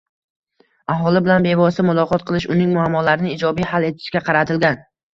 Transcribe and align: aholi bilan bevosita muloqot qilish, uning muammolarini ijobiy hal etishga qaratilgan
aholi 0.93 1.21
bilan 1.27 1.45
bevosita 1.49 1.87
muloqot 1.91 2.27
qilish, 2.31 2.49
uning 2.57 2.75
muammolarini 2.81 3.33
ijobiy 3.39 3.73
hal 3.77 3.91
etishga 3.95 4.27
qaratilgan 4.29 4.87